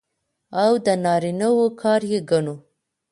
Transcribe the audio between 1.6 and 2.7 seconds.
کار يې ګڼو.